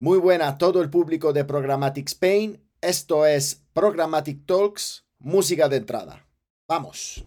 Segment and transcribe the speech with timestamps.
[0.00, 2.62] Muy buena a todo el público de Programmatic Spain.
[2.80, 6.24] Esto es Programmatic Talks, música de entrada.
[6.68, 7.24] Vamos.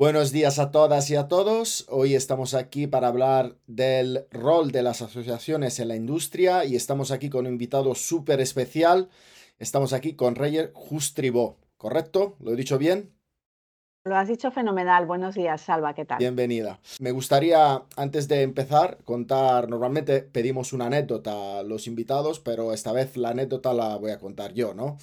[0.00, 1.84] Buenos días a todas y a todos.
[1.88, 7.10] Hoy estamos aquí para hablar del rol de las asociaciones en la industria y estamos
[7.10, 9.08] aquí con un invitado súper especial.
[9.58, 12.36] Estamos aquí con Reyer Justribó, ¿correcto?
[12.38, 13.10] ¿Lo he dicho bien?
[14.08, 15.04] Lo has dicho fenomenal.
[15.04, 16.16] Buenos días, Salva, ¿qué tal?
[16.16, 16.80] Bienvenida.
[16.98, 22.92] Me gustaría, antes de empezar, contar, normalmente pedimos una anécdota a los invitados, pero esta
[22.92, 24.96] vez la anécdota la voy a contar yo, ¿no?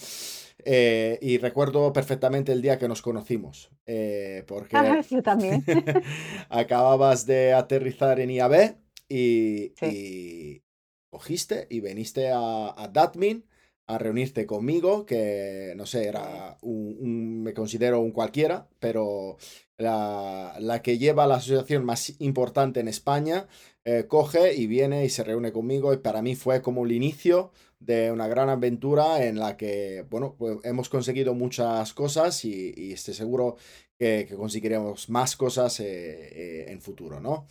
[0.58, 5.64] Eh, y recuerdo perfectamente el día que nos conocimos, eh, porque ah, yo también.
[6.50, 8.76] acababas de aterrizar en IAB
[9.08, 10.64] y,
[11.12, 13.46] cogiste y veniste a, a, Datmin
[13.88, 19.38] a reunirte conmigo, que no sé, era un, me considero un cualquiera, pero
[19.78, 23.48] la, la, que lleva la asociación más importante en España,
[23.88, 27.52] eh, coge y viene y se reúne conmigo y para mí fue como el inicio
[27.80, 33.14] de una gran aventura en la que, bueno, pues hemos conseguido muchas cosas y, estoy
[33.14, 33.58] seguro
[34.00, 37.46] que, conseguiremos más cosas eh, eh, en futuro, ¿no?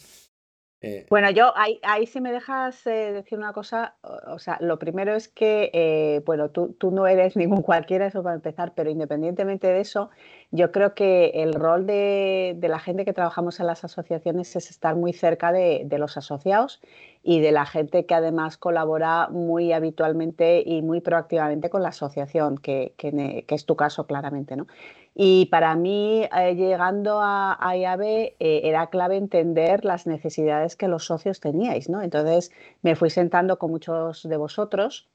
[0.85, 3.95] Eh, bueno, yo ahí, ahí si me dejas decir una cosa,
[4.27, 8.35] o, sea, lo primero es que, bueno, tú, tú, no eres ningún cualquiera, eso para
[8.35, 10.11] empezar, pero independientemente de eso,
[10.51, 14.71] yo creo que el rol de, de la gente que trabajamos en las asociaciones es
[14.71, 16.81] estar muy cerca de, de los asociados
[17.27, 22.59] y de la gente que además colabora muy habitualmente y muy proactivamente con la asociación,
[22.59, 24.57] que, que, es tu caso claramente.
[24.57, 24.67] ¿no?
[25.15, 30.87] Y para mí, eh, llegando a, a IAB, eh, era clave entender las necesidades que
[30.87, 31.89] los socios teníais.
[31.89, 32.03] ¿no?
[32.03, 32.53] Entonces
[32.83, 35.09] me fui sentando con muchos de vosotros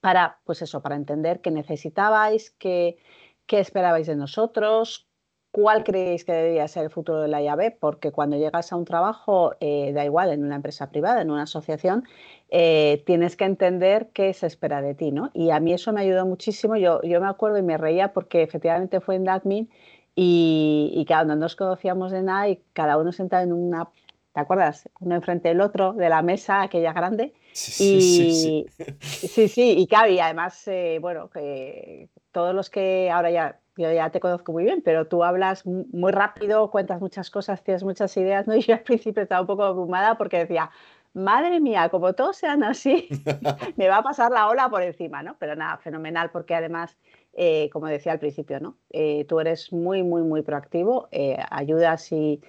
[0.00, 2.96] para, pues eso, para entender qué necesitabais, qué,
[3.44, 5.09] qué esperabais de nosotros,
[5.52, 7.72] ¿Cuál creéis que debería ser el futuro de la llave?
[7.72, 11.42] Porque cuando llegas a un trabajo, eh, da igual, en una empresa privada, en una
[11.42, 12.04] asociación,
[12.50, 15.30] eh, tienes que entender qué se espera de ti, ¿no?
[15.34, 16.76] Y a mí eso me ayudó muchísimo.
[16.76, 19.68] Yo, yo me acuerdo y me reía porque efectivamente fue en Admin
[20.14, 23.88] y, y cada no nos conocíamos de nada y cada uno sentado en una,
[24.32, 24.88] ¿te acuerdas?
[25.00, 27.34] Uno enfrente del otro, de la mesa, aquella grande.
[27.52, 29.28] Sí, y, sí, sí.
[29.28, 33.92] sí, sí, y claro, y además, eh, bueno, que todos los que ahora ya yo
[33.92, 38.16] ya te conozco muy bien, pero tú hablas muy rápido, cuentas muchas cosas, tienes muchas
[38.16, 38.54] ideas, ¿no?
[38.54, 40.70] Y yo al principio estaba un poco abrumada porque decía,
[41.12, 43.08] madre mía, como todos sean así,
[43.76, 45.36] me va a pasar la ola por encima, ¿no?
[45.38, 46.96] Pero nada, fenomenal, porque además,
[47.32, 48.76] eh, como decía al principio, ¿no?
[48.90, 52.40] Eh, tú eres muy, muy, muy proactivo, eh, ayudas y,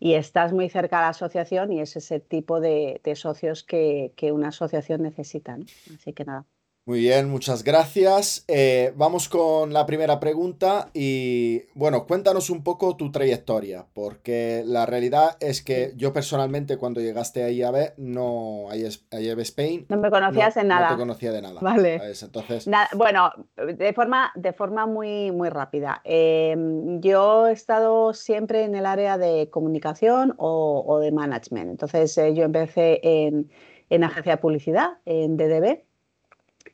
[0.00, 4.12] y, estás muy cerca de la asociación y es ese tipo de, de socios que,
[4.16, 5.64] que, una asociación necesita, ¿no?
[5.94, 6.46] Así que nada.
[6.90, 8.44] Muy bien, muchas gracias.
[8.48, 14.86] Eh, vamos con la primera pregunta y bueno, cuéntanos un poco tu trayectoria, porque la
[14.86, 20.10] realidad es que yo personalmente cuando llegaste a IAB, no a IAB Spain, no me
[20.10, 20.90] conocías en nada.
[20.90, 21.60] No te conocía de nada.
[21.60, 22.00] Vale.
[22.20, 26.00] Entonces, bueno, de forma, de forma muy, muy rápida.
[26.02, 31.70] Em, yo he estado siempre en el área de comunicación o, de management.
[31.70, 33.48] Entonces eh, yo empecé en,
[33.90, 35.88] en agencia de publicidad, en DDB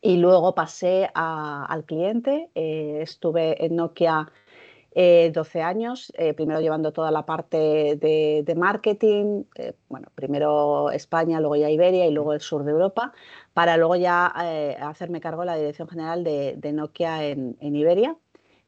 [0.06, 4.30] y luego pasé al cliente, eh, estuve en Nokia
[4.94, 9.44] 12 eh, años, eh, primero llevando toda la parte de, marketing,
[9.88, 13.12] bueno, primero España, luego ya Iberia y luego el sur de Europa,
[13.52, 14.26] para luego ya
[14.80, 18.16] hacerme cargo de la dirección general de, Nokia en, en, Iberia.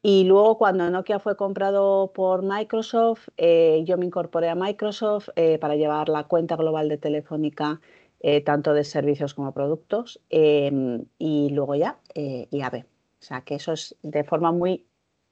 [0.01, 5.29] Y luego cuando Nokia fue comprado por Microsoft, yo me incorporé a Microsoft
[5.59, 7.81] para llevar la cuenta global de Telefónica
[8.21, 12.85] eh, tanto de servicios como productos, em, y luego ya eh, IAB.
[13.19, 14.85] O sea que eso es de forma muy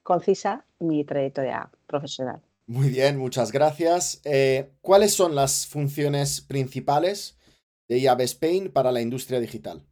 [0.03, 2.41] concisa mi trayectoria profesional.
[2.67, 4.21] Muy bien, muchas gracias.
[4.25, 7.37] Eh, ¿Cuáles son las funciones principales
[7.87, 9.86] de IAB Spain para la industria digital?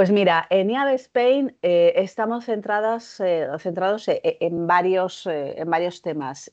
[0.00, 5.60] Pues mira, en IAB Spain eh, estamos centradas, eh, centrados e, e, en varios, eh,
[5.60, 6.50] en varios temas.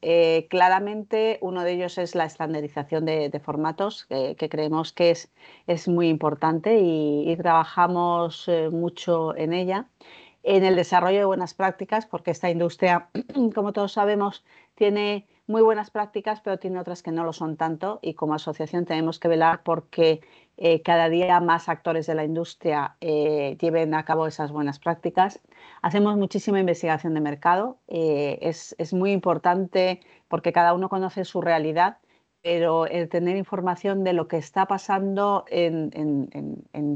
[0.49, 5.31] claramente uno de ellos es la estandarización de, formatos, que creemos que es,
[5.65, 9.87] es muy importante y trabajamos mucho en ella.
[10.43, 13.07] En el desarrollo de buenas prácticas, porque esta industria,
[13.55, 14.43] como todos sabemos,
[14.75, 18.85] tiene muy buenas prácticas, pero tiene otras que no lo son tanto y como asociación
[18.85, 20.21] tenemos que velar porque
[20.57, 25.41] eh, cada día más actores de la industria eh, lleven a cabo esas buenas prácticas.
[25.81, 31.41] Hacemos muchísima investigación de mercado, eh, es, es, muy importante porque cada uno conoce su
[31.41, 31.97] realidad
[32.47, 35.91] pero el tener información de lo que está pasando en,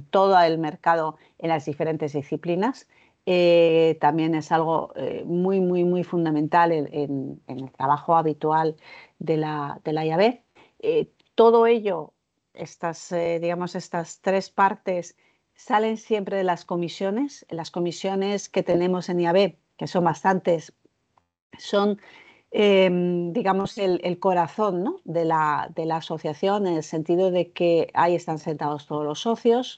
[0.09, 2.88] todo el mercado en las diferentes disciplinas
[3.25, 8.75] eh, también es algo eh, muy, muy, muy fundamental en, el trabajo habitual
[9.19, 10.41] de la, de la IAB.
[10.79, 12.13] Eh, todo ello,
[12.53, 15.15] estas, digamos, estas tres partes
[15.56, 17.45] salen siempre de las comisiones.
[17.50, 20.74] Las comisiones que tenemos en IAB, que son bastantes,
[21.57, 22.00] son
[22.53, 28.13] Em, digamos, el, corazón de, la, de, la, asociación en el sentido de que ahí
[28.13, 29.77] están sentados todos los socios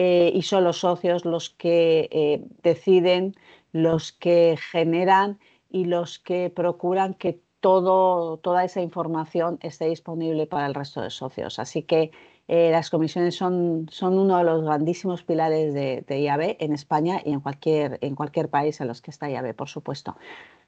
[0.00, 3.34] eh, y son los socios los que eh, deciden,
[3.72, 10.66] los que generan y los que procuran que todo, toda esa información esté disponible para
[10.66, 11.58] el resto de socios.
[11.58, 12.12] Así que
[12.46, 17.20] eh, las comisiones son, son, uno de los grandísimos pilares de, de, IAB en España
[17.24, 20.16] y en cualquier, en cualquier país en los que está IAB, por supuesto.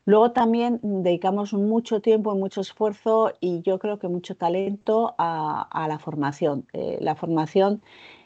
[0.07, 5.87] Luego también dedicamos mucho tiempo y mucho esfuerzo y yo creo que mucho talento a,
[5.89, 6.67] la formación.
[7.01, 7.83] La formación,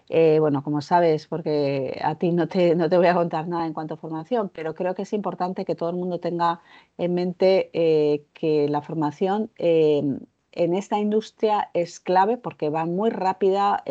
[0.09, 3.67] eh, bueno, como sabes, porque a ti no te, no te voy a contar nada
[3.67, 6.61] en cuanto a formación, pero creo que es importante que todo el mundo tenga
[6.99, 13.83] en mente eh, que la formación en esta industria es clave porque va muy rápida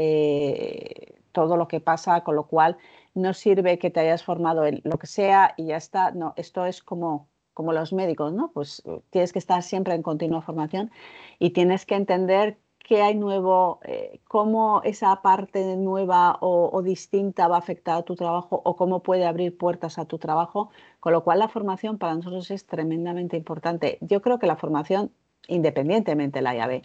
[1.31, 2.77] todo lo que pasa, con lo cual
[3.16, 6.12] no sirve que te hayas formado en lo que sea y ya está.
[6.12, 8.51] No, esto es como como los médicos, ¿no?
[8.51, 10.92] Pues eh, tienes que estar siempre en continua formación
[11.39, 17.56] y tienes que entender qué hay nuevo, eh, cómo esa parte nueva o, distinta va
[17.56, 20.69] a afectar a tu trabajo o cómo puede abrir puertas a tu trabajo,
[21.00, 23.97] con lo cual la formación para nosotros es tremendamente importante.
[24.01, 25.12] Yo creo que la formación,
[25.47, 26.81] independientemente de la llave,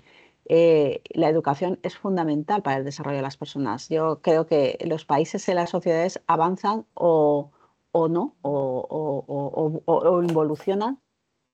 [0.46, 3.88] eh, la educación es fundamental para el desarrollo de las personas.
[3.88, 7.50] Yo creo que los países y las sociedades avanzan o,
[7.92, 11.00] o no, o, involucionan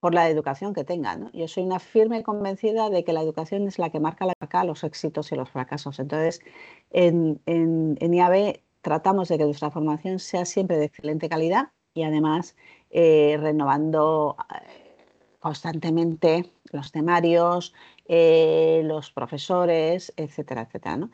[0.04, 1.32] por la educación que tengan.
[1.32, 5.32] Yo soy una firme convencida de que la educación es la que marca los éxitos
[5.32, 5.98] y los fracasos.
[5.98, 6.42] Entonces,
[6.90, 12.54] en, en, IAB tratamos de que nuestra formación sea siempre de excelente calidad y además
[12.90, 15.06] eh, renovando eh,
[15.40, 17.72] constantemente los temarios,
[18.06, 21.08] eh, los profesores, etcétera, etcétera.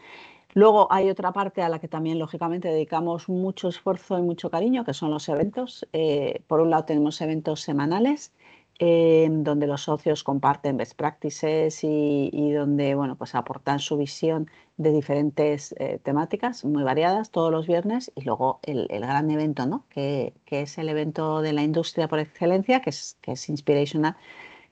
[0.54, 4.84] Luego hay otra parte a la que también, lógicamente, dedicamos mucho esfuerzo y mucho cariño,
[4.84, 5.86] que son los eventos.
[6.48, 8.32] Por un lado tenemos eventos semanales,
[8.80, 15.74] donde los socios comparten best practices y, donde bueno, pues aportan su visión de diferentes
[15.78, 18.10] eh, temáticas muy variadas todos los viernes.
[18.16, 19.84] Y luego el, gran evento, ¿no?
[19.90, 24.16] que, es el evento de la industria por excelencia, que es, que es Inspirational,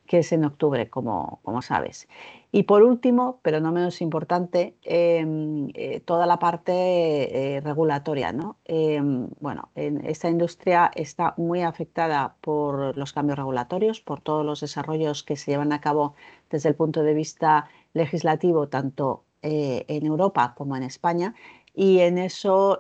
[0.08, 2.08] que es en octubre, como, como sabes.
[2.50, 8.32] Y por último, pero no menos importante, em, eh, toda la parte eh, regulatoria.
[8.32, 8.56] ¿no?
[8.64, 14.60] Em, bueno, en esta industria está muy afectada por los cambios regulatorios, por todos los
[14.62, 16.14] desarrollos que se llevan a cabo
[16.50, 21.34] desde el punto de vista legislativo, tanto eh, en Europa como en España.
[21.74, 22.76] Y en eso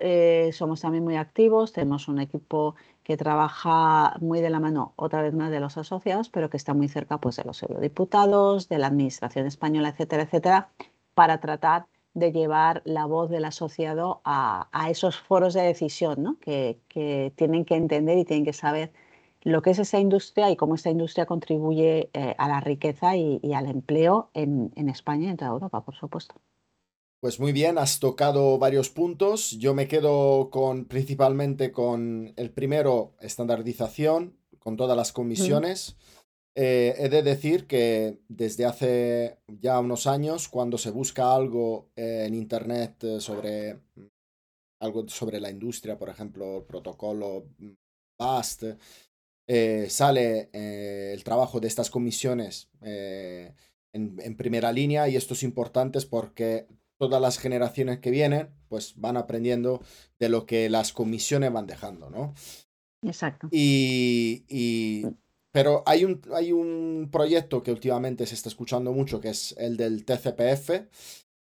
[0.52, 2.74] somos también muy activos, tenemos un equipo
[3.08, 6.74] que trabaja muy de la mano otra vez más de los asociados, pero que está
[6.74, 10.68] muy cerca pues, de los eurodiputados, de la Administración española, etcétera, etcétera,
[11.14, 16.38] para tratar de llevar la voz del asociado a, esos foros de decisión ¿no?
[16.38, 16.80] que,
[17.34, 18.92] tienen que entender y tienen que saber
[19.42, 23.40] lo que es esa industria y cómo esta industria contribuye eh, a la riqueza y,
[23.54, 26.34] al empleo en, en España y en toda Europa, por supuesto.
[27.20, 29.50] Pues muy bien, has tocado varios puntos.
[29.58, 35.96] Yo me quedo con principalmente con el primero, estandarización, con todas las comisiones.
[36.54, 42.34] Eh, he de decir que desde hace ya unos años, cuando se busca algo en
[42.34, 44.06] internet eh, sobre mm,
[44.80, 47.46] algo sobre la industria, por ejemplo, protocolo
[48.16, 48.64] BAST,
[49.48, 53.54] eh, sale el trabajo de estas comisiones en,
[53.92, 56.68] en, primera línea y esto es importante porque
[56.98, 59.80] todas las generaciones que vienen, pues van aprendiendo
[60.18, 62.34] de lo que las comisiones van dejando, ¿no?
[63.02, 63.48] Exacto.
[63.50, 65.06] Y,
[65.52, 69.76] pero hay un, hay un proyecto que últimamente se está escuchando mucho, que es el
[69.76, 70.70] del TCPF,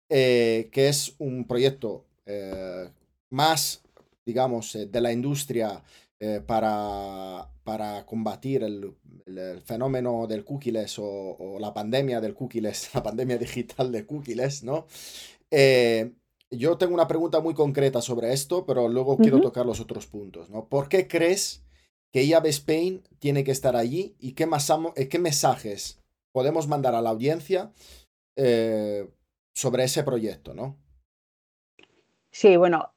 [0.08, 2.88] eh, que es un proyecto eh,
[3.30, 3.82] más,
[4.24, 5.82] digamos, eh, de la industria
[6.46, 8.94] para, para combatir el,
[9.64, 14.86] fenómeno del cookies o, o, la pandemia del cookies, la pandemia digital de cookies, ¿no?
[15.50, 16.12] Eh,
[16.50, 20.50] yo tengo una pregunta muy concreta sobre esto, pero luego quiero tocar los otros puntos,
[20.50, 20.68] ¿no?
[20.68, 21.62] ¿Por qué crees
[22.12, 24.48] que IAB Spain tiene que estar allí y qué,
[24.96, 26.00] eh, qué mensajes
[26.32, 27.70] podemos mandar a la audiencia
[28.34, 29.08] eh,
[29.52, 30.76] sobre ese proyecto, ¿no?
[32.32, 32.90] Sí, bueno,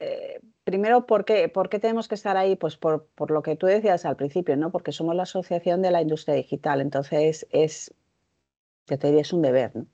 [0.64, 2.56] primero, ¿por qué, ¿por qué, tenemos que estar ahí?
[2.56, 4.72] Pues por, por, lo que tú decías al principio, ¿no?
[4.72, 7.94] Porque somos la asociación de la industria digital, entonces es,
[8.86, 9.88] te diría, es un deber, ¿no?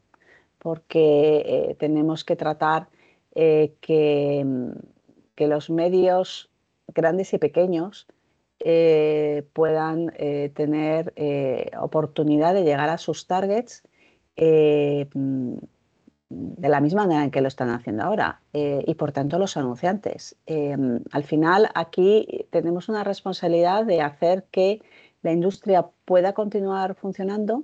[0.59, 2.89] Porque tenemos que tratar
[3.33, 4.71] que, mm,
[5.35, 6.49] que, los medios
[6.87, 8.07] grandes y pequeños
[9.53, 10.11] puedan
[10.53, 11.13] tener
[11.79, 13.83] oportunidad de llegar a sus targets
[14.35, 15.55] mm,
[16.29, 19.57] de la misma manera en que lo están haciendo ahora eh, y por tanto los
[19.57, 20.35] anunciantes.
[21.11, 24.81] Al final aquí tenemos una responsabilidad de hacer que
[25.21, 27.63] la industria pueda continuar funcionando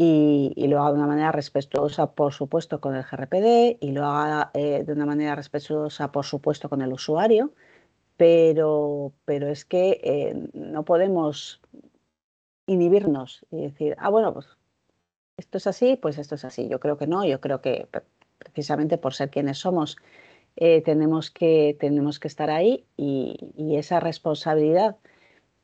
[0.00, 4.52] y, lo haga de una manera respetuosa, por supuesto, con el GRPD y lo haga
[4.54, 7.52] eh, de una manera respetuosa, por supuesto, con el usuario,
[8.16, 11.60] pero, pero es que eh, no podemos
[12.66, 14.46] inhibirnos y decir, ah, bueno, pues
[15.36, 16.68] esto es así, pues esto es así.
[16.68, 17.88] Yo creo que no, yo creo que
[18.38, 19.96] precisamente por ser quienes somos,
[20.54, 24.96] eh, tenemos, que, tenemos que estar ahí y, esa responsabilidad.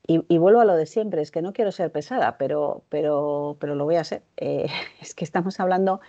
[0.07, 3.75] Y, vuelvo a lo de siempre, es que no quiero ser pesada, pero, pero, pero
[3.75, 4.23] lo voy a hacer.
[4.37, 4.67] Eh,
[5.01, 6.01] es que estamos hablando,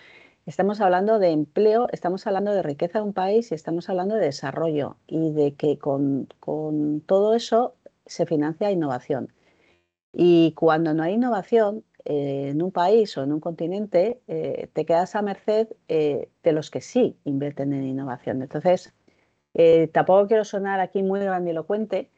[0.44, 4.26] estamos hablando de empleo, estamos hablando de riqueza de un país y estamos hablando de
[4.26, 7.74] desarrollo y de que con, con todo eso
[8.04, 9.32] se financia innovación.
[10.12, 14.86] Y cuando no hay innovación, eh, en un país o en un continente, eh, te
[14.86, 18.42] quedas a merced eh, de los que sí invierten en innovación.
[18.42, 18.94] Entonces,
[19.92, 22.10] tampoco quiero sonar aquí muy grandilocuente,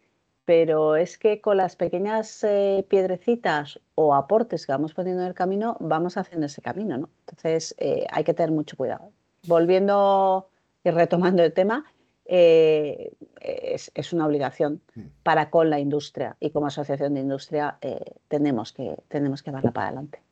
[0.49, 2.43] pero es que con las pequeñas
[2.89, 6.97] piedrecitas o aportes que vamos poniendo en el camino, vamos haciendo ese camino.
[6.97, 7.11] ¿no?
[7.27, 7.77] Entonces,
[8.11, 9.13] hay que tener mucho cuidado.
[9.47, 10.49] Volviendo
[10.83, 11.85] y retomando el tema,
[12.31, 15.03] eh, es, una obligación mm.
[15.23, 19.71] para con la industria y como asociación de industria eh, tenemos, que, tenemos que darla
[19.71, 20.23] para adelante.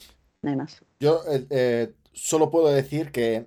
[0.40, 0.82] No hay más.
[0.98, 3.46] Yo eh, solo puedo decir que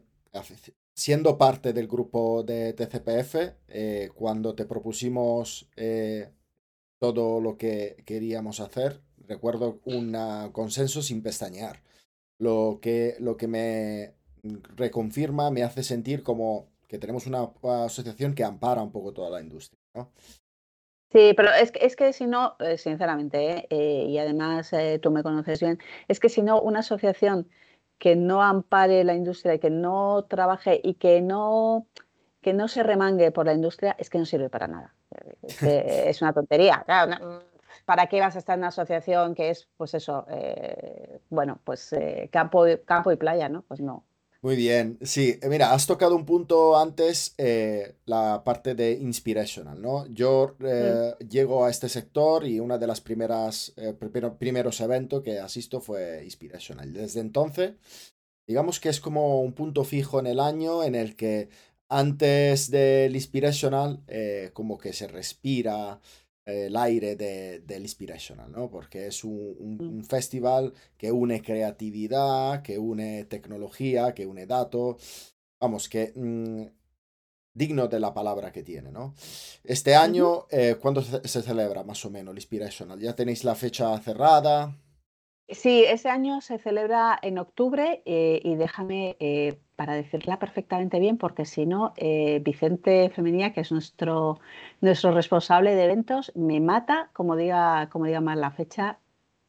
[0.93, 5.67] siendo parte del grupo de TCPF, cuando te propusimos
[6.99, 10.15] todo lo que queríamos hacer, recuerdo un
[10.51, 11.81] consenso sin pestañear.
[12.37, 14.13] Lo que, lo que me
[14.75, 17.49] reconfirma, me hace sentir como que tenemos una,
[17.85, 19.79] asociación que ampara un poco toda la industria.
[21.11, 25.11] Sí, pero es que, es que si no, eh, sinceramente, eh, y además eh, tú
[25.11, 27.49] me conoces bien, es que si no, una asociación
[27.97, 31.87] que no ampare la industria y que no trabaje y que no,
[32.41, 34.95] que no se remangue por la industria, es que no sirve para nada.
[35.61, 36.85] Es, una tontería.
[37.85, 40.25] ¿Para qué vas a estar en una asociación que es, pues eso,
[41.29, 41.95] bueno, pues
[42.31, 43.63] campo, campo y playa, ¿no?
[43.63, 44.05] Pues no.
[44.41, 49.81] Muy bien, sí, eh, mira, has tocado un punto antes, eh, la parte de inspirational,
[49.81, 50.07] ¿no?
[50.07, 53.73] Yo eh, llego a este sector y una de las primeras,
[54.39, 56.93] primeros eventos que asisto fue inspirational.
[56.93, 57.73] Desde entonces,
[58.47, 61.49] digamos que es como un punto fijo en el año en el que
[61.89, 64.03] antes del inspirational,
[64.53, 65.99] como que se respira,
[66.49, 68.69] el aire de, del Inspirational, ¿no?
[68.69, 70.03] Porque es un, mm.
[70.03, 76.63] festival que une creatividad, que une tecnología, que une datos, vamos, que mm,
[77.53, 79.13] digno de la palabra que tiene, ¿no?
[79.63, 82.99] Este año, eh, ¿cuándo se, celebra más o menos el Inspirational?
[82.99, 84.75] ¿Ya tenéis la fecha cerrada?
[85.47, 91.17] Sí, ese año se celebra en octubre eh, y déjame eh, para decirla perfectamente bien,
[91.17, 94.37] porque si no, eh, Vicente Femenía, que es nuestro,
[94.81, 98.99] nuestro responsable de eventos, me mata, como diga, como diga más la fecha,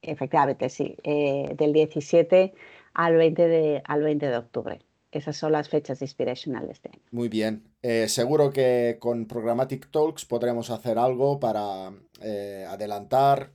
[0.02, 2.54] efectivamente, sí, del 17
[2.94, 4.78] al 20, de, al 20 de octubre.
[5.10, 6.90] Esas son las fechas inspiracionales de.
[7.10, 7.64] Muy bien.
[8.06, 11.92] seguro que con Programmatic Talks podremos hacer algo para
[12.68, 13.50] adelantar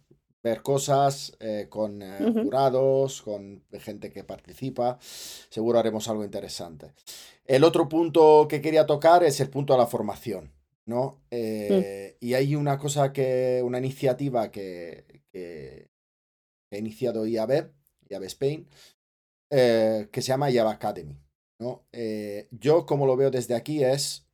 [0.45, 4.99] ver cosas eh, con eh, jurados, con gente que participa.
[5.01, 6.91] Seguro haremos algo interesante.
[7.45, 10.51] El otro punto que quería tocar es el punto de la formación,
[10.85, 11.19] ¿no?
[11.31, 15.89] Eh, y hay una cosa que, una iniciativa que, que,
[16.71, 17.71] ha iniciado IAB,
[18.09, 18.67] IAB Spain,
[19.49, 21.17] que se llama IAB Academy,
[21.59, 21.85] ¿no?
[22.51, 24.27] yo como lo veo desde aquí es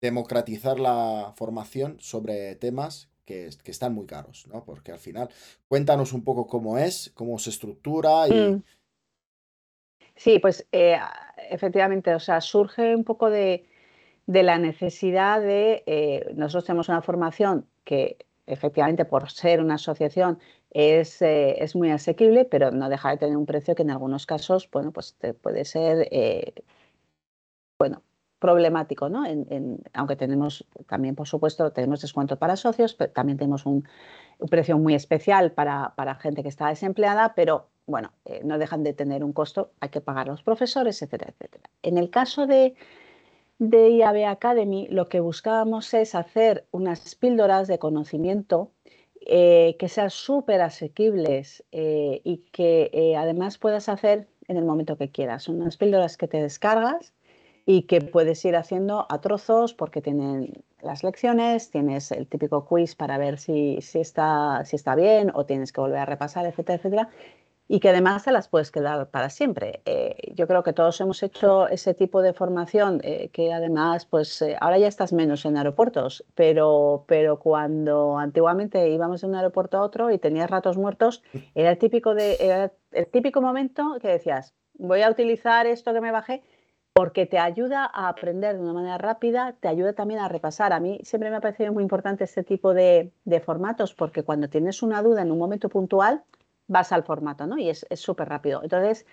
[0.00, 4.64] democratizar la formación sobre temas que, están muy caros, ¿no?
[4.64, 5.28] Porque al final,
[5.68, 8.32] cuéntanos un poco cómo es, cómo se estructura y...
[8.32, 8.62] Mm.
[10.16, 10.96] Sí, pues eh,
[11.50, 13.66] efectivamente, o sea, surge un poco de,
[14.26, 20.38] la necesidad de, eh, nosotros tenemos una formación que efectivamente por ser una asociación
[20.70, 24.26] es, eh, es, muy asequible, pero no deja de tener un precio que en algunos
[24.26, 26.08] casos, bueno, pues puede ser,
[27.78, 28.02] bueno,
[28.44, 29.24] problemático, ¿no?
[29.94, 33.88] aunque tenemos también, por supuesto, tenemos descuento para socios, pero también tenemos un,
[34.50, 39.24] precio muy especial para, gente que está desempleada, pero bueno, eh, no dejan de tener
[39.24, 41.70] un costo, hay que pagar los profesores, etcétera, etcétera.
[41.82, 42.74] En el caso de,
[43.58, 48.72] de IAB Academy, lo que buscábamos es hacer unas píldoras de conocimiento
[49.24, 55.10] eh, que sean súper asequibles eh, y que además puedas hacer en el momento que
[55.10, 55.48] quieras.
[55.48, 57.14] Unas píldoras que te descargas
[57.66, 62.94] y que puedes ir haciendo a trozos porque tienen las lecciones, tienes el típico quiz
[62.94, 66.76] para ver si, si, está, si está bien o tienes que volver a repasar, etcétera,
[66.76, 67.10] etcétera
[67.66, 69.80] y que además te las puedes quedar para siempre.
[69.86, 74.42] Eh, yo creo que todos hemos hecho ese tipo de formación eh, que además, pues
[74.42, 79.78] eh, ahora ya estás menos en aeropuertos, pero, pero cuando antiguamente íbamos de un aeropuerto
[79.78, 81.22] a otro y tenías ratos muertos,
[81.54, 86.10] era el típico, de, el típico momento que decías, voy a utilizar esto que me
[86.10, 86.42] bajé
[86.94, 90.72] porque te ayuda a aprender de una manera rápida, te ayuda también a repasar.
[90.72, 93.12] A mí siempre me ha parecido muy importante este tipo de,
[93.44, 96.22] formatos porque cuando tienes una duda en un momento puntual,
[96.68, 97.58] vas al formato, ¿no?
[97.58, 98.62] Y es súper rápido.
[98.62, 99.06] Entonces,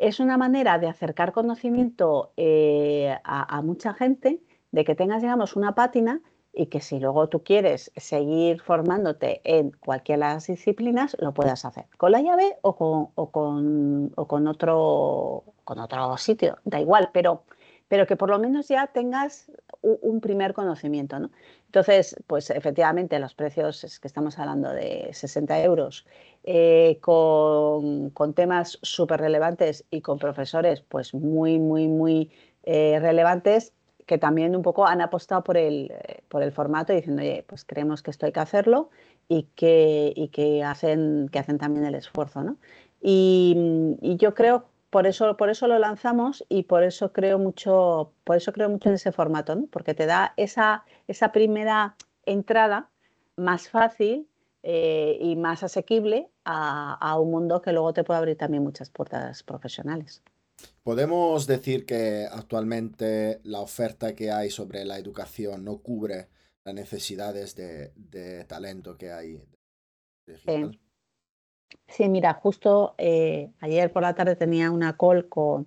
[0.00, 4.40] es una manera de acercar conocimiento eh, a, mucha gente,
[4.72, 9.70] de que tengas, digamos, una pátina y que si luego tú quieres seguir formándote en
[9.70, 14.26] cualquiera de las disciplinas, lo puedas hacer con la llave o con, o con, o
[14.26, 17.44] con, otro, con otro sitio, da igual, pero
[17.90, 19.50] pero que por lo menos ya tengas
[19.82, 21.18] un primer conocimiento.
[21.18, 21.32] ¿no?
[21.66, 26.06] Entonces, pues efectivamente los precios que estamos hablando de 60 euros
[26.44, 32.30] eh, con, temas súper relevantes y con profesores pues muy, muy, muy
[32.62, 33.72] eh, relevantes
[34.10, 35.94] que también un poco han apostado por el,
[36.28, 38.90] por el formato diciendo, oye, pues creemos que esto hay que hacerlo
[39.28, 42.42] y que, y que, hacen, que hacen también el esfuerzo.
[42.42, 42.56] ¿no?
[43.00, 48.34] Y, yo creo por eso, por eso lo lanzamos y por eso creo mucho, por
[48.34, 51.94] eso creo mucho en ese formato, porque te da esa, esa primera
[52.26, 52.90] entrada
[53.36, 54.26] más fácil
[54.64, 59.44] eh, y más asequible a, un mundo que luego te puede abrir también muchas puertas
[59.44, 60.20] profesionales.
[60.82, 66.28] Podemos decir que actualmente la oferta que hay sobre la educación no cubre
[66.64, 69.40] las necesidades de, talento que hay.
[71.86, 75.66] Sí, mira, justo eh, ayer por la tarde tenía una call con,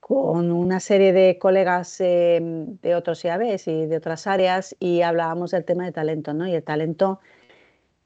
[0.00, 5.52] con una serie de colegas em, de otros IABs y de otras áreas y hablábamos
[5.52, 6.46] del tema de talento, ¿no?
[6.48, 7.20] Y el talento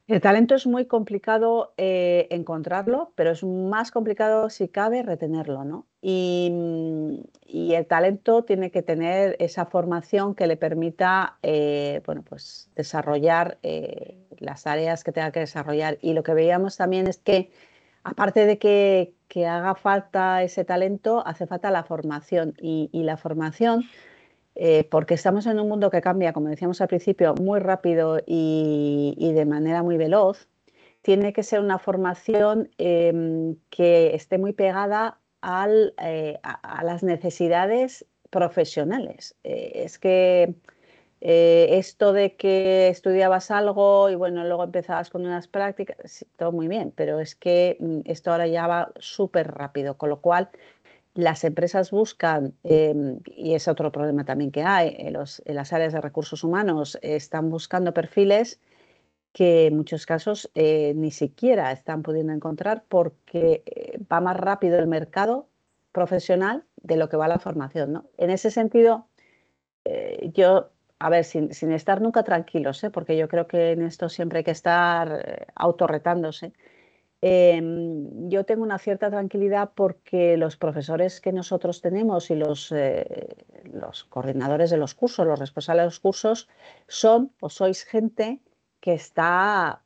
[0.07, 5.87] el talento es muy complicado eh, encontrarlo, pero es más complicado si cabe retenerlo, ¿no?
[6.01, 12.69] Y, mm, el talento tiene que tener esa formación que le permita, eh, bueno, pues
[12.75, 15.97] desarrollar eh, las áreas que tenga que desarrollar.
[16.01, 17.49] Y lo que veíamos también es que,
[18.03, 19.13] aparte de que,
[19.47, 22.53] haga falta ese talento, hace falta la formación.
[22.59, 23.85] y la formación
[24.55, 29.31] eh, porque estamos en un mundo que cambia, como decíamos al principio, muy rápido y,
[29.33, 30.47] de manera muy veloz,
[31.01, 35.19] tiene que ser una formación em, que esté muy pegada
[36.01, 39.35] eh, a, las necesidades profesionales.
[39.43, 40.55] Eh, es que
[41.21, 46.93] esto de que estudiabas algo y bueno, luego empezabas con unas prácticas, todo muy bien,
[46.95, 50.49] pero es que mm, esto ahora ya va súper rápido, con lo cual
[51.15, 56.01] las empresas buscan, em, y es otro problema también que hay, en, las áreas de
[56.01, 58.59] recursos humanos están buscando perfiles
[59.31, 64.77] que en muchos casos eh, ni siquiera están pudiendo encontrar porque eh, va más rápido
[64.79, 65.47] el mercado
[65.91, 67.93] profesional de lo que va la formación.
[67.93, 68.05] ¿no?
[68.17, 69.07] En ese sentido,
[69.85, 74.09] eh, yo, a ver, sin, sin, estar nunca tranquilos, porque yo creo que en esto
[74.09, 76.53] siempre hay que estar autorretándose,
[77.27, 83.35] Em, yo tengo una cierta tranquilidad porque los profesores que nosotros tenemos y los, eh,
[83.63, 86.47] los coordinadores de los cursos, los responsables de los cursos,
[86.87, 88.41] son o sois gente
[88.79, 89.81] que está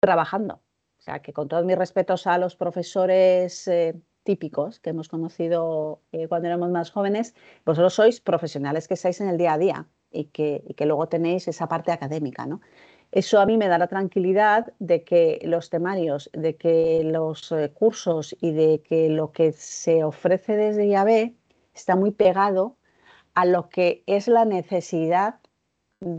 [0.00, 0.56] trabajando.
[0.98, 6.02] O sea, que con todos mis respetos a los profesores eh, típicos que hemos conocido
[6.12, 7.34] eh, cuando éramos más jóvenes,
[7.64, 11.08] vosotros sois profesionales que estáis en el día a día y que, y que luego
[11.08, 12.60] tenéis esa parte académica, ¿no?
[13.12, 17.70] Eso a mí me da la tranquilidad de que los temarios, de que los eh,
[17.70, 21.34] cursos y de que lo que se ofrece desde IAB
[21.74, 22.78] está muy pegado
[23.34, 25.40] a lo que es la necesidad
[26.00, 26.18] em,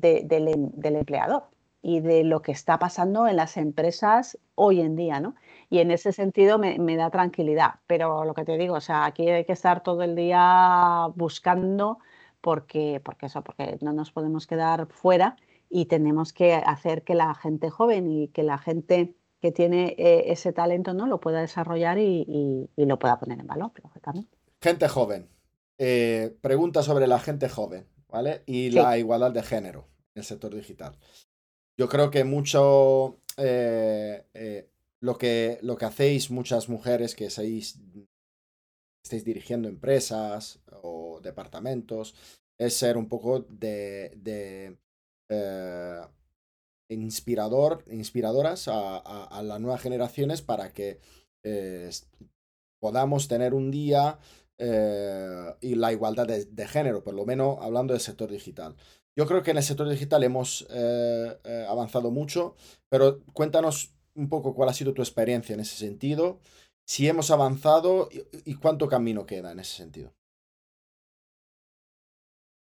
[0.00, 1.44] del, empleador
[1.80, 5.36] y de lo que está pasando en las empresas hoy en día, ¿no?
[5.70, 7.76] Y en ese sentido me, da tranquilidad.
[7.86, 11.98] Pero lo que te digo, o sea, aquí hay que estar todo el día buscando
[12.40, 15.36] porque, porque eso, porque no nos podemos quedar fuera
[15.74, 20.24] y tenemos que hacer que la gente joven y que la gente que tiene eh,
[20.26, 24.36] ese talento no lo pueda desarrollar y, lo pueda poner en valor, lógicamente.
[24.60, 25.30] Gente joven.
[25.78, 28.42] Eh, pregunta sobre la gente joven, ¿vale?
[28.44, 30.94] Y la igualdad de género en el sector digital.
[31.78, 34.68] Yo creo que mucho eh,
[35.00, 37.80] lo, que, lo que hacéis muchas mujeres que estáis
[39.24, 42.14] dirigiendo empresas o departamentos
[42.58, 44.76] es ser un poco de
[45.32, 46.00] eh,
[46.88, 51.00] inspirador, inspiradoras a, las nuevas generaciones para que
[51.42, 51.90] eh,
[52.80, 54.18] podamos tener un día
[54.58, 58.76] eh, y la igualdad de, género, por lo menos hablando del sector digital.
[59.16, 60.66] Yo creo que en el sector digital hemos
[61.68, 62.56] avanzado mucho,
[62.90, 66.40] pero cuéntanos un poco cuál ha sido tu experiencia en ese sentido,
[66.86, 68.08] si hemos avanzado
[68.44, 70.12] y, cuánto camino queda en ese sentido.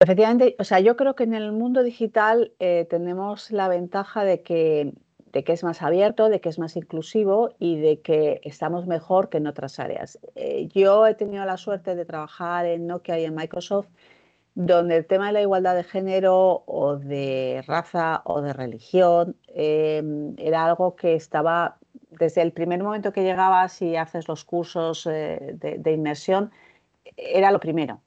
[0.02, 2.54] Efectivamente, o sea, yo creo que en el mundo digital
[2.90, 4.94] tenemos la ventaja de que
[5.32, 9.30] de que es más abierto, de que es más inclusivo y de que estamos mejor
[9.30, 10.20] que en otras áreas.
[10.36, 13.88] Eh, yo he tenido la suerte de trabajar en Nokia y en Microsoft,
[14.54, 20.36] donde el tema de la igualdad de género o de raza o de religión em,
[20.38, 21.78] era algo que estaba
[22.10, 26.52] desde el primer momento que llegabas y haces los cursos eh, de, inmersión,
[27.16, 28.02] era lo primero.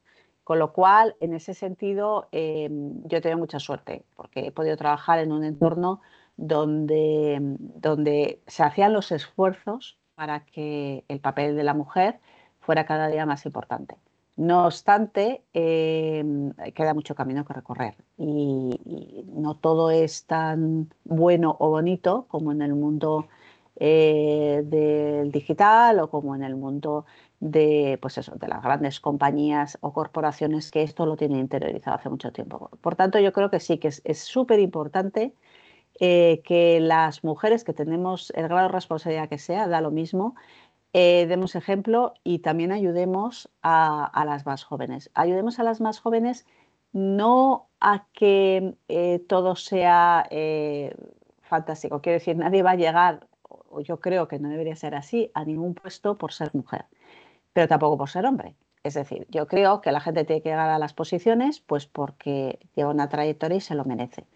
[0.44, 4.76] Con lo cual, en ese sentido, em, yo he tenido mucha suerte porque he podido
[4.76, 6.00] trabajar en un entorno
[6.36, 12.20] donde, donde se hacían los esfuerzos para que el papel de la mujer
[12.60, 13.96] fuera cada día más importante.
[14.36, 21.70] No obstante, em, queda mucho camino que recorrer y, no todo es tan bueno o
[21.70, 23.28] bonito como en el mundo
[23.76, 27.06] eh, del digital o como en el mundo
[27.40, 32.08] de, pues eso, de las grandes compañías o corporaciones que esto lo tienen interiorizado hace
[32.08, 32.70] mucho tiempo.
[32.80, 35.34] Por tanto, yo creo que sí, que es súper importante
[36.00, 40.34] eh, que las mujeres que tenemos el grado de responsabilidad que sea, da lo mismo,
[40.92, 45.10] eh, demos ejemplo y también ayudemos a, las más jóvenes.
[45.14, 46.46] Ayudemos a las más jóvenes
[46.92, 50.26] no a que eh, todo sea
[51.42, 52.00] fantástico.
[52.00, 55.44] Quiero decir, nadie va a llegar, o yo creo que no debería ser así, a
[55.44, 56.86] ningún puesto por ser mujer,
[57.54, 58.54] pero tampoco por ser hombre.
[58.82, 62.58] Es decir, yo creo que la gente tiene que llegar a las posiciones pues porque
[62.76, 64.26] lleva una trayectoria y se lo merece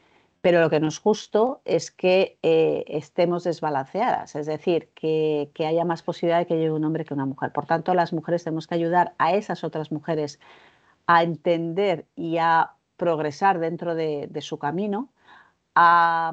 [0.41, 5.85] pero lo que no es justo es que eh, estemos desbalanceadas, es decir, que, haya
[5.85, 7.53] más posibilidad de que llegue un hombre que una mujer.
[7.53, 10.39] Por tanto, las mujeres tenemos que ayudar a esas otras mujeres
[11.07, 15.11] a entender y a progresar dentro de, su camino,
[15.75, 16.33] a,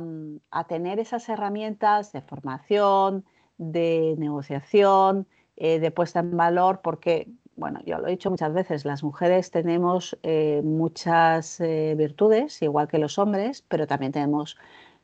[0.68, 3.26] tener esas herramientas de formación,
[3.58, 8.86] de negociación, eh, de puesta en valor, porque bueno, yo lo he dicho muchas veces,
[8.86, 14.58] las mujeres tenemos eh, muchas eh, virtudes, igual que los hombres, pero también tenemos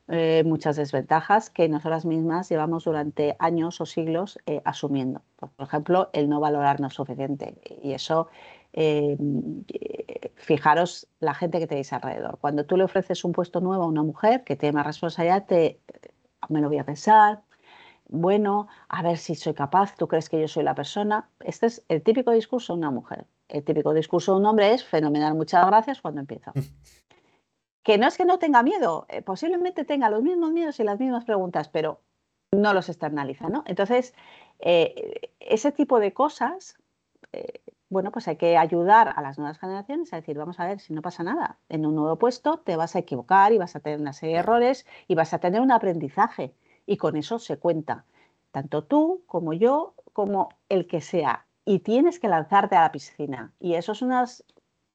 [0.08, 5.22] eh, muchas desventajas que nosotras mismas llevamos durante años o siglos asumiendo.
[5.38, 7.54] Por ejemplo, el no valorarnos suficiente.
[7.82, 8.28] Y eso,
[10.34, 12.38] fijaros la gente que tenéis alrededor.
[12.40, 15.80] Cuando tú le ofreces un puesto nuevo a una mujer que tiene más responsabilidad, te,
[16.48, 17.40] me lo voy a pensar,
[18.12, 21.30] bueno, a ver si soy capaz, tú crees que yo soy la persona.
[21.40, 23.24] Este es el típico discurso de una mujer.
[23.48, 26.52] El típico discurso de un hombre es fenomenal, muchas gracias cuando empieza.
[27.82, 31.00] que no es que no tenga miedo, eh, posiblemente tenga los mismos miedos y las
[31.00, 32.02] mismas preguntas, pero
[32.52, 33.64] no los externaliza, ¿no?
[33.66, 34.14] Entonces,
[34.60, 36.76] eh, ese tipo de cosas,
[37.32, 40.80] eh, bueno, pues hay que ayudar a las nuevas generaciones a decir, vamos a ver,
[40.80, 43.80] si no pasa nada, en un nuevo puesto te vas a equivocar y vas a
[43.80, 46.54] tener una serie de errores y vas a tener un aprendizaje
[46.86, 48.04] y con eso se cuenta,
[48.50, 51.46] tanto tú como yo, como el que sea.
[51.64, 53.52] Y tienes que lanzarte a la piscina.
[53.60, 54.44] Y eso es unas,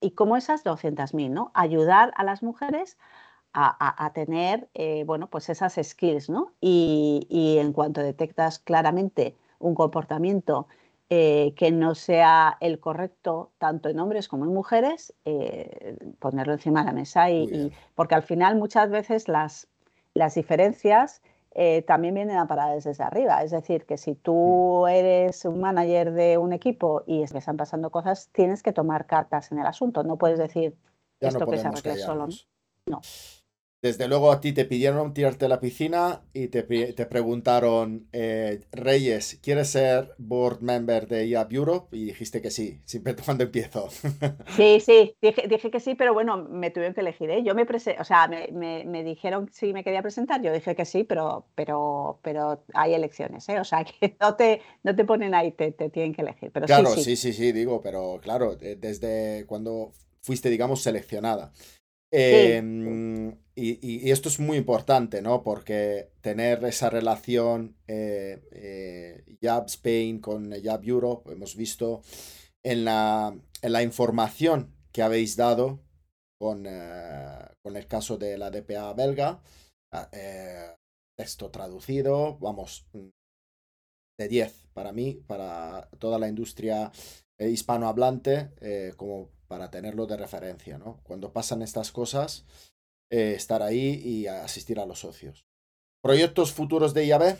[0.02, 1.52] y como esas 200.000, ¿no?
[1.54, 2.97] Ayudar a las mujeres
[3.60, 6.52] a, tener, eh, bueno, pues esas skills, ¿no?
[6.62, 10.67] Y, en cuanto detectas claramente un comportamiento
[11.10, 16.82] eh, que no sea el correcto tanto en hombres como en mujeres, eh, ponerlo encima
[16.82, 19.67] de la mesa y, porque al final muchas veces las,
[20.13, 23.43] las diferencias eh, también vienen a parar desde arriba.
[23.43, 28.29] Es decir, que si tú eres un manager de un equipo y están pasando cosas,
[28.31, 30.03] tienes que tomar cartas en el asunto.
[30.03, 30.75] No puedes decir
[31.19, 32.27] esto que se arregle solo.
[32.86, 33.01] No.
[33.80, 38.62] Desde luego a ti te pidieron tirarte a la piscina y te, te preguntaron, eh,
[38.72, 41.96] Reyes, ¿quieres ser board member de IAP Europe?
[41.96, 43.88] Y dijiste que sí, siempre cuando empiezo.
[44.56, 47.30] Sí, sí, dije, dije, que sí, pero bueno, me tuvieron que elegir.
[47.30, 47.44] ¿eh?
[47.44, 51.04] Yo me o sea, me, me, dijeron si me quería presentar, yo dije que sí,
[51.04, 53.60] pero, pero, pero hay elecciones, ¿eh?
[53.60, 56.50] o sea, que no te, no te ponen ahí, te, te tienen que elegir.
[56.52, 61.54] Pero claro, sí, sí, sí, sí, digo, pero claro, desde cuando fuiste, digamos, seleccionada.
[62.10, 65.41] Em, y, esto es muy importante, ¿no?
[65.41, 69.24] Porque tener esa relación eh, eh
[69.67, 72.02] Spain con Jab Europe, hemos visto
[72.63, 75.80] en la, en la información que habéis dado
[76.39, 79.41] con, eh, con el caso de la DPA belga,
[79.91, 80.76] ah, eh,
[81.17, 82.88] esto traducido, vamos,
[84.20, 86.91] de 10 para mí, para toda la industria
[87.39, 88.52] hispanohablante,
[88.98, 91.00] como para tenerlo de referencia, ¿no?
[91.04, 92.46] Cuando pasan estas cosas,
[93.10, 95.46] eh, estar ahí y asistir a los socios.
[96.02, 97.38] ¿Proyectos futuros de IAB?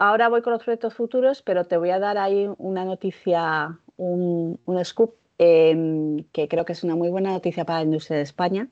[0.00, 4.58] ahora voy con los proyectos futuros, pero te voy a dar ahí una noticia, un,
[4.82, 8.68] scoop, em, que creo que es una muy buena noticia para la industria de España,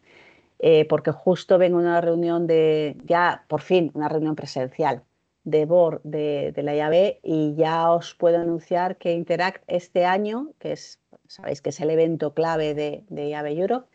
[0.58, 5.02] eh, porque justo vengo a una reunión de, ya por fin, una reunión presencial
[5.44, 10.72] de BOR de, la IAB y ya os puedo anunciar que Interact este año, que
[10.72, 13.88] es, sabéis que es el evento clave de, de IAB Europe,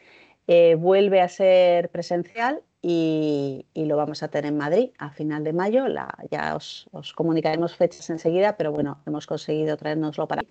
[0.47, 5.53] eh, vuelve a ser presencial y, lo vamos a tener en Madrid a final de
[5.53, 5.86] mayo.
[6.32, 10.43] ya os, comunicaremos fechas enseguida, pero bueno, hemos conseguido traernoslo para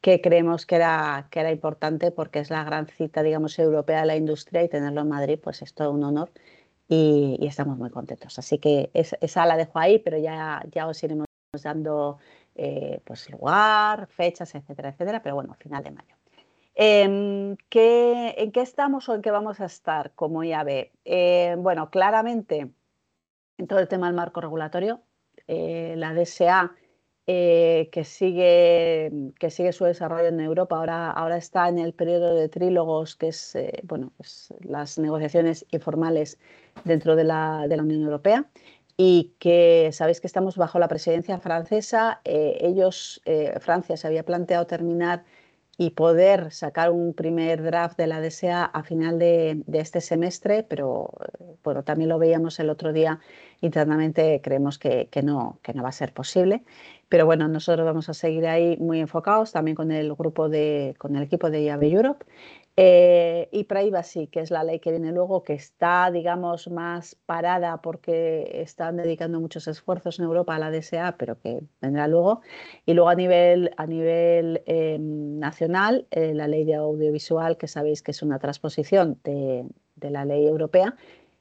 [0.00, 4.06] que creemos que era, que era importante porque es la gran cita, digamos, europea de
[4.06, 6.30] la industria y tenerlo en Madrid, pues es todo un honor
[6.88, 8.38] y, estamos muy contentos.
[8.38, 11.26] Así que esa la dejo ahí, pero ya, ya os iremos
[11.62, 12.18] dando
[12.54, 16.16] eh, pues lugar, fechas, etcétera, etcétera, pero bueno, final de mayo.
[16.78, 20.90] Em, ¿En qué estamos o en qué vamos a estar como IAB?
[21.06, 22.70] Eh, bueno, claramente
[23.56, 25.00] en todo el tema del marco regulatorio,
[25.48, 26.76] eh, la DSA
[27.26, 32.34] eh, que, sigue, que sigue su desarrollo en Europa, ahora, ahora está en el periodo
[32.34, 36.38] de trílogos, que es bueno, pues las negociaciones informales
[36.84, 38.50] dentro de la, Unión Europea
[38.98, 42.20] y que sabéis que estamos bajo la presidencia francesa.
[42.24, 43.22] ellos,
[43.60, 45.24] Francia se había planteado terminar
[45.78, 51.10] y poder sacar un primer draft de la DSA a final de, este semestre, pero
[51.62, 53.20] bueno, también lo veíamos el otro día
[53.60, 56.64] internamente, creemos que, no, que no va a ser posible.
[57.08, 61.14] Pero bueno, nosotros vamos a seguir ahí muy enfocados también con el grupo de, con
[61.14, 62.26] el equipo de IAB Europe
[62.78, 67.80] eh, y Privacy, que es la ley que viene luego, que está, digamos, más parada
[67.80, 72.42] porque están dedicando muchos esfuerzos en Europa a la DSA, pero que vendrá luego.
[72.84, 78.02] Y luego a nivel, a nivel em, nacional, eh, la ley de audiovisual, que sabéis
[78.02, 79.64] que es una transposición de,
[80.10, 80.94] la ley europea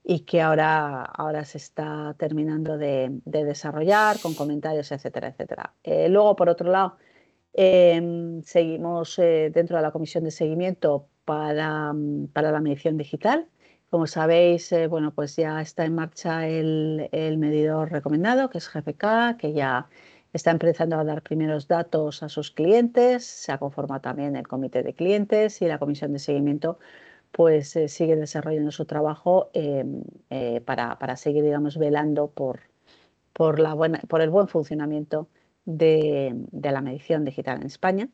[0.03, 5.73] y que ahora, ahora se está terminando de, desarrollar con comentarios, etcétera, etcétera.
[5.83, 6.97] Eh, luego, por otro lado,
[7.53, 13.47] em, seguimos dentro de la comisión de seguimiento Mm, para, la medición digital.
[13.89, 19.37] Como sabéis, eh, bueno, pues ya está en marcha el, medidor recomendado, que es GFK,
[19.37, 19.87] que ya
[20.33, 24.83] está empezando a dar primeros datos a sus clientes, se ha conformado también el comité
[24.83, 26.79] de clientes y la comisión de seguimiento
[27.31, 32.61] pues eh, sigue desarrollando su trabajo em, eh, para, seguir, digamos, velando por,
[33.33, 35.27] por, la buena, por el buen funcionamiento
[35.65, 38.09] de la medición digital en España.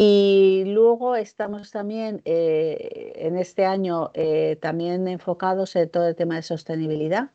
[0.00, 6.36] Y luego estamos también eh, en este año eh, también enfocados en todo el tema
[6.36, 7.32] de sostenibilidad.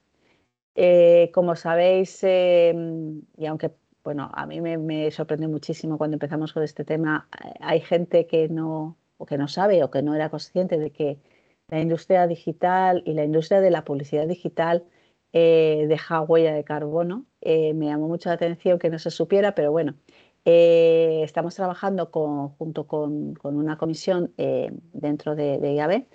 [0.76, 3.72] Eh, como sabéis, em, y aunque
[4.04, 7.28] bueno, a mí me, sorprendió muchísimo cuando empezamos con este tema,
[7.60, 11.20] hay gente que no, o que no sabe o que no era consciente de que
[11.68, 14.86] la industria digital y la industria de la publicidad digital
[15.34, 17.26] deja huella de carbono.
[17.42, 19.96] me llamó mucho la atención que no se supiera, pero bueno,
[20.46, 22.08] eh, estamos trabajando
[22.58, 26.06] junto con, una comisión eh, dentro de, de IAB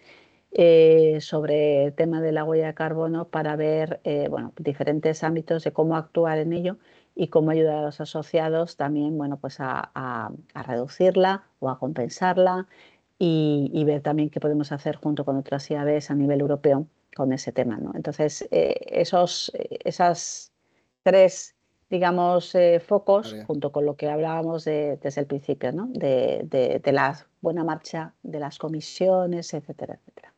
[0.53, 4.01] eh, sobre el tema de la huella de carbono para ver
[4.59, 6.79] diferentes ámbitos de cómo actuar en ello
[7.15, 12.69] y cómo ayudar a los asociados también pues a, reducirla o a compensarla
[13.19, 16.87] y, ver también qué podemos hacer junto con otras IABs a nivel europeo
[17.17, 17.81] con ese tema.
[17.95, 19.53] Entonces, esos,
[19.85, 20.53] esas
[21.03, 21.58] tres
[21.91, 25.89] digamos, eh, focos, junto con lo que hablábamos desde el principio, ¿no?
[25.93, 30.35] de, la buena marcha de las comisiones, etcétera, etcétera.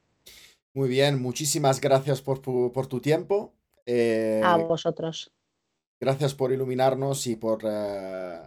[0.72, 3.52] Muy bien, muchísimas gracias por, tu tiempo.
[3.84, 5.32] Eh, a vosotros.
[5.98, 8.40] Gracias por iluminarnos y por eh,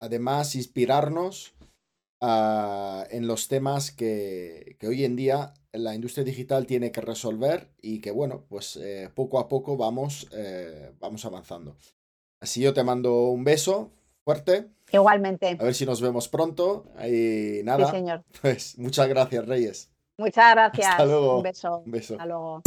[0.00, 1.54] además inspirarnos
[2.22, 8.00] ah, en los temas que, hoy en día la industria digital tiene que resolver y
[8.00, 8.80] que bueno, pues
[9.14, 10.26] poco a poco vamos,
[10.98, 11.76] vamos avanzando.
[12.40, 13.90] Así yo te mando un beso
[14.24, 14.68] fuerte.
[14.92, 15.56] Igualmente.
[15.58, 16.86] A ver si nos vemos pronto.
[17.06, 17.86] Y nada.
[17.86, 18.24] Sí, señor.
[18.40, 19.90] Pues muchas gracias, Reyes.
[20.18, 20.88] Muchas gracias.
[20.88, 21.36] Hasta luego.
[21.38, 21.78] Un beso.
[21.84, 22.14] Un beso.
[22.14, 22.62] Hasta luego.